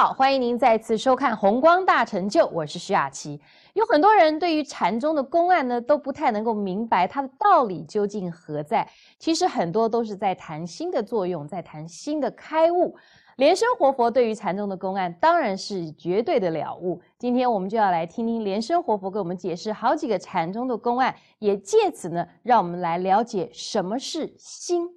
[0.00, 3.38] 好，欢迎您再次收看《红光大成就》，我是徐雅琪。
[3.74, 8.88] 有很多人对于禅宗的公案呢，都不太能够明白它的道理究竟何在。
[9.18, 12.96] 其实很多都是在谈心的作用，在谈心的开悟。
[13.36, 17.02] 莲生活佛对于禅宗的公案，当然是绝对的了悟。
[17.18, 24.88] 今天我们就要来听听莲生活佛给我们解释好几个禅宗的公案，也借此呢，让我们来了解什么是心。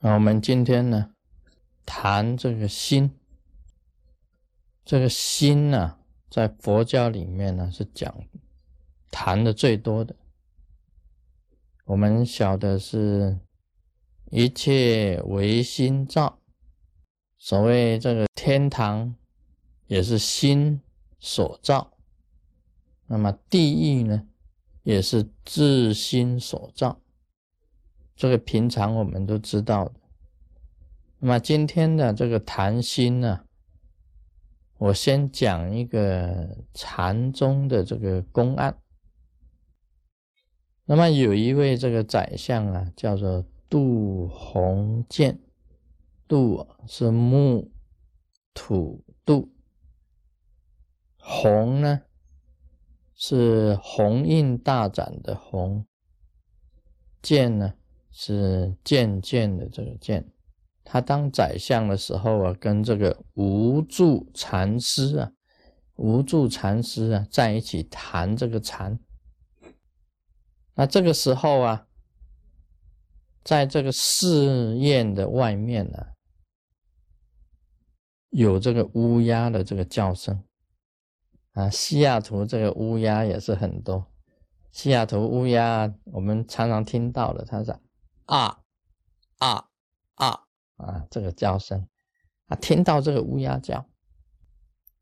[0.00, 1.06] 那我们今天呢，
[1.86, 3.12] 谈这个心。
[4.84, 8.12] 这个心呢，在佛教里面呢是讲
[9.10, 10.16] 谈的最多的。
[11.84, 13.38] 我们晓得是
[14.30, 16.38] 一切唯心造，
[17.38, 19.14] 所谓这个天堂
[19.86, 20.80] 也是心
[21.20, 21.92] 所造，
[23.06, 24.26] 那么地狱呢
[24.82, 27.00] 也是自心所造，
[28.16, 29.94] 这个平常我们都知道的。
[31.18, 33.44] 那么今天的这个谈心呢？
[34.82, 38.76] 我先讲一个禅宗的这个公案。
[40.84, 45.38] 那么有一位这个宰相啊，叫做杜鸿渐，
[46.26, 47.70] 杜是木
[48.54, 49.52] 土杜，
[51.16, 52.02] 鸿呢
[53.14, 55.86] 是鸿运大展的鸿，
[57.22, 57.74] 渐呢
[58.10, 60.28] 是渐渐的这个渐。
[60.84, 65.32] 他当宰相的时候啊，跟这个无助禅师啊，
[65.96, 68.98] 无助禅师啊在一起谈这个禅。
[70.74, 71.86] 那这个时候啊，
[73.44, 75.98] 在这个寺院的外面呢，
[78.30, 80.44] 有这个乌鸦的这个叫声
[81.52, 81.70] 啊。
[81.70, 84.12] 西雅图这个乌鸦也是很多，
[84.72, 87.70] 西雅图乌鸦我们常常听到的，它是
[88.26, 88.58] 啊
[89.38, 89.68] 啊啊。
[90.14, 90.44] 啊，
[90.76, 91.86] 啊这个叫声
[92.46, 93.86] 啊，听到这个乌鸦叫，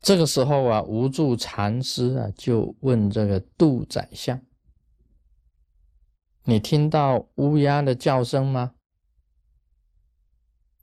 [0.00, 4.40] 这个时候啊，无助禅师啊就问这个杜宰相
[6.44, 8.74] ：“你听到乌鸦的叫声吗？”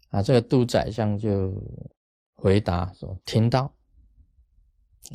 [0.10, 1.54] 啊，这个杜宰相就
[2.34, 3.76] 回答说：“听到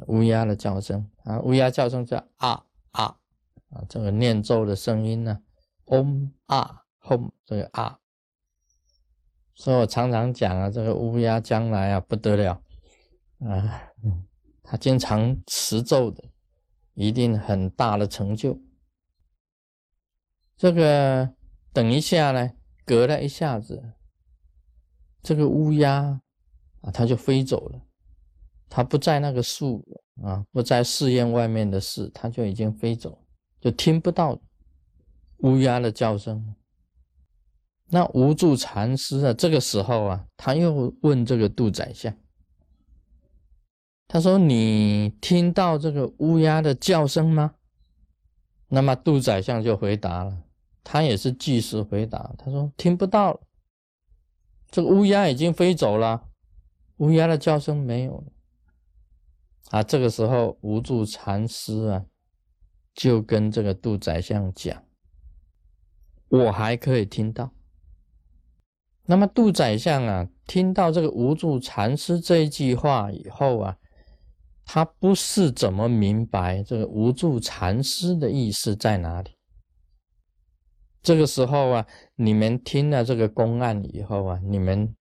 [0.06, 3.18] 乌鸦的叫声啊，乌鸦叫声叫啊啊
[3.70, 5.42] 啊，这个念咒的声音呢，
[5.86, 7.98] 嗡啊吽，这个啊。”
[9.54, 12.60] 所以我常常讲啊，这个乌鸦将来啊不得了
[13.38, 13.92] 啊，
[14.62, 16.24] 他经常持咒的，
[16.94, 18.60] 一定很大的成就。
[20.56, 21.34] 这个
[21.72, 22.50] 等一下呢，
[22.84, 23.92] 隔了一下子，
[25.22, 26.20] 这个乌鸦
[26.80, 27.80] 啊，它就飞走了，
[28.68, 29.84] 它不在那个树
[30.22, 33.24] 啊，不在寺院外面的寺，它就已经飞走，
[33.60, 34.40] 就听不到
[35.38, 36.54] 乌鸦的叫声。
[37.94, 42.12] 那无助禅师啊，这个时候啊，他又问这个杜宰相，
[44.08, 47.54] 他说：“你听到这个乌鸦的叫声吗？”
[48.66, 50.42] 那么杜宰相就回答了，
[50.82, 53.40] 他也是即时回答，他说：“听不到了，
[54.72, 56.30] 这个乌鸦已经飞走了，
[56.96, 58.32] 乌鸦的叫声没有了。”
[59.70, 62.06] 啊，这个时候无助禅师啊，
[62.92, 64.82] 就跟这个杜宰相讲
[66.26, 67.52] ：“我还可以听到。”
[69.06, 73.76] 那么杜宰相啊，听到这个无助禅师这一句话以后啊，
[74.64, 79.32] 他不是怎么明白这个无助禅师的意思在哪里。
[81.02, 84.96] 这个时候啊，你们听了这个公案以后啊，你们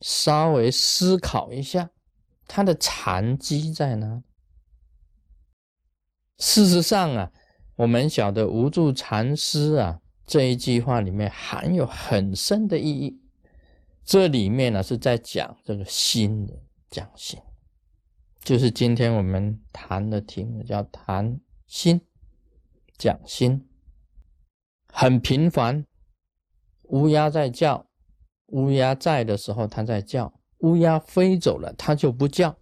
[0.00, 1.90] 稍微思考一下，
[2.46, 4.22] 他的禅机在哪？
[6.38, 7.32] 事实上啊，
[7.74, 13.19] 我们晓得无助禅师啊这一句话里面含有很深的意义。
[14.10, 16.52] 这里面呢是在讲这个心的
[16.90, 17.38] 讲心，
[18.40, 21.38] 就是今天我们谈的题目叫谈
[21.68, 22.00] 心
[22.98, 23.68] 讲心，
[24.92, 25.86] 很频繁。
[26.88, 27.86] 乌鸦在叫，
[28.46, 32.58] 乌鸦在的时候它在叫，乌鸦飞走了它就不叫。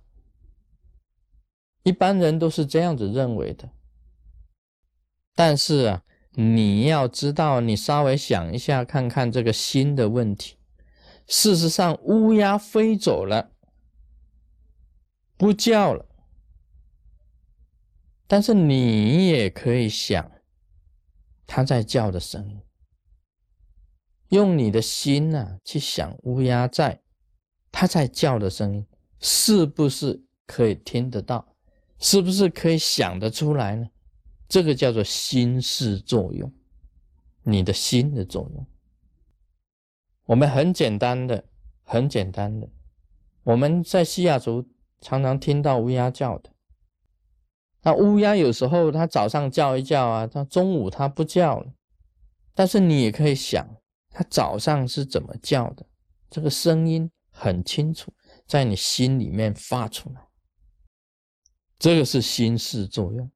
[1.82, 3.70] 一般人都是这样子认为的，
[5.34, 10.57] 但是啊，你要知道，你稍微想一下，看看这个心的问题。
[11.28, 13.52] 事实上，乌鸦飞走了，
[15.36, 16.06] 不叫了。
[18.26, 20.30] 但是你也可以想，
[21.46, 22.60] 它在叫的声音。
[24.30, 27.02] 用你的心呐去想乌鸦在，
[27.70, 28.86] 它在叫的声音，
[29.20, 31.54] 是不是可以听得到？
[31.98, 33.88] 是不是可以想得出来呢？
[34.48, 36.50] 这个叫做心事作用，
[37.42, 38.66] 你的心的作用。
[40.28, 41.42] 我们很简单的，
[41.84, 42.68] 很简单的，
[43.44, 44.68] 我们在西雅图
[45.00, 46.50] 常常听到乌鸦叫的。
[47.80, 51.72] 那乌鸦有时候它早上叫一叫啊，它中午它不叫了。
[52.52, 53.66] 但是你也可以想，
[54.10, 55.86] 它早上是怎么叫的？
[56.28, 58.12] 这个声音很清楚，
[58.46, 60.20] 在你心里面发出来。
[61.78, 63.30] 这个是心事作用。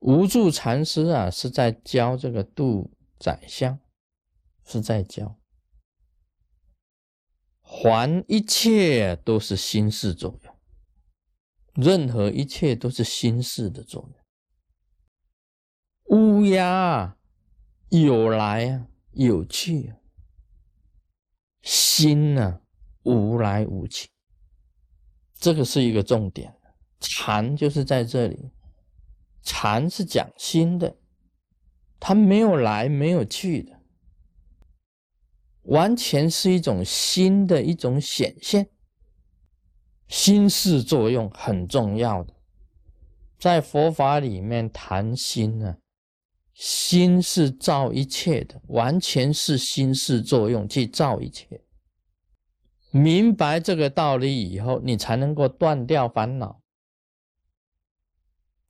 [0.00, 2.90] 无助禅师啊，是在教这个度
[3.20, 3.78] 宰相，
[4.66, 5.38] 是在教，
[7.62, 10.54] 还一切都是心事作用，
[11.74, 14.02] 任何一切都是心事的作
[16.08, 16.18] 用。
[16.18, 17.16] 乌鸦
[17.88, 19.96] 有来啊，有去啊，
[21.62, 22.60] 心呢
[23.04, 24.08] 无来无去，
[25.34, 26.54] 这个是一个重点。
[26.98, 28.50] 禅就是在这里，
[29.42, 30.96] 禅是讲心的，
[32.00, 33.75] 它没有来没有去的，
[35.66, 38.68] 完全是一种心的一种显现。
[40.08, 42.34] 心事作用很重要的，
[43.38, 45.76] 在佛法里面谈心呢。
[46.54, 51.60] 心是造一切的，完全是心事作用去造一切。
[52.90, 56.62] 明白这个道理以后，你才能够断掉烦恼，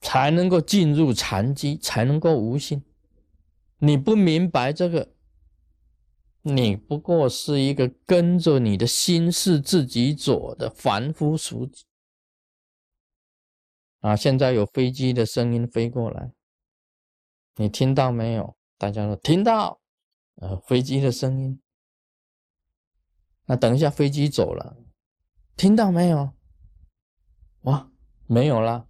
[0.01, 2.83] 才能够进入禅机，才能够无心。
[3.79, 5.13] 你不明白这个，
[6.49, 11.85] 你不过是一个跟着你的心事自己走的凡夫俗子。
[13.99, 16.33] 啊，现在有飞机的声音飞过来。
[17.57, 18.57] 你听到没有？
[18.79, 19.81] 大家说听到，
[20.37, 21.61] 呃，飞机的声音。
[23.47, 24.77] 那等一下飞机走了，
[25.57, 26.33] 听到没有？
[27.63, 27.91] 哇，
[28.27, 28.87] 没有了。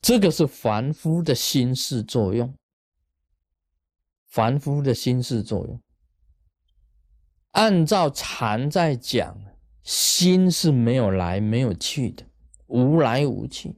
[0.00, 2.52] 这个是凡夫的心事作用，
[4.28, 5.80] 凡夫的心事作用。
[7.52, 9.36] 按照禅在讲，
[9.82, 12.24] 心是没有来没有去的，
[12.66, 13.74] 无来无去。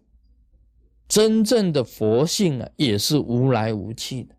[1.09, 4.35] 真正的佛性啊，也是无来无去的。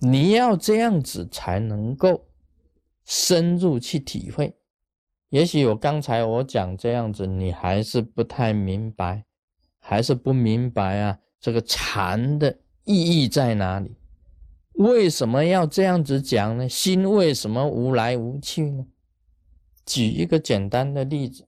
[0.00, 2.26] 你要这样子才能够
[3.04, 4.54] 深入去体会。
[5.30, 9.24] 也许我刚才我讲这样子，你还是不太明白，
[9.78, 11.18] 还是不明白啊？
[11.40, 13.96] 这个禅的意义在哪里？
[14.80, 16.66] 为什么要这样子讲呢？
[16.66, 18.86] 心为什么无来无去呢？
[19.84, 21.46] 举一个简单的例子，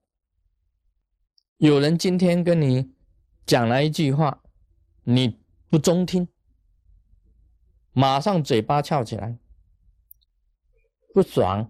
[1.56, 2.93] 有人今天跟你。
[3.44, 4.40] 讲了一句话，
[5.02, 6.29] 你不中听，
[7.93, 9.37] 马上嘴巴翘起来，
[11.12, 11.69] 不爽，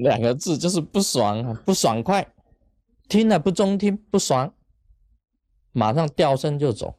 [0.00, 2.34] 两个字就是不爽啊，不爽快，
[3.08, 4.52] 听了不中听，不爽，
[5.70, 6.98] 马上掉身就走，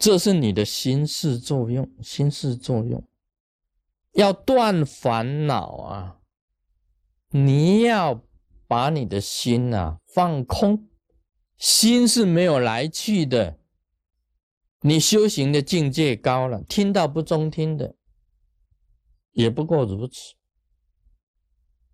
[0.00, 3.06] 这是你的心事作用，心事作用，
[4.12, 6.20] 要断烦恼啊，
[7.28, 8.24] 你要
[8.66, 10.88] 把你的心啊放空。
[11.58, 13.58] 心是没有来去的，
[14.80, 17.94] 你修行的境界高了，听到不中听的，
[19.32, 20.32] 也不过如此。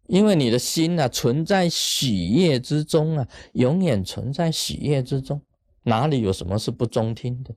[0.07, 5.45] 因为你的心啊，存在喜悦之中啊，永远存在喜悦之中，
[5.83, 7.53] 哪里有什么是不中听的？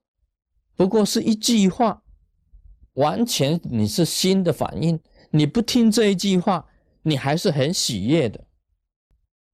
[0.79, 2.03] 不过是一句话，
[2.93, 4.97] 完全你是心的反应。
[5.31, 6.69] 你不听这一句话，
[7.01, 8.45] 你还是很喜悦的。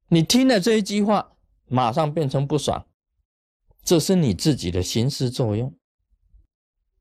[0.09, 1.31] 你听了这一句话。
[1.67, 2.85] 马上变成不爽，
[3.83, 5.75] 这是你自己的心思作用。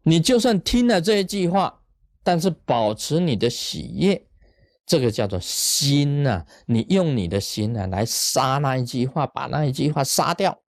[0.04, 1.82] 你就算听了这一句话，
[2.22, 4.26] 但是保持你的喜悦，
[4.86, 6.46] 这个叫做心呐。
[6.64, 10.58] 你用你的心呢来杀那一句话，把那一句话杀掉，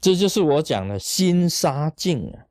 [0.00, 2.46] 这就是我讲的心杀境啊。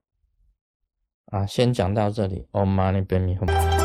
[1.27, 2.47] 啊，先讲到这里。
[2.51, 3.76] Om Mani Padme Hum。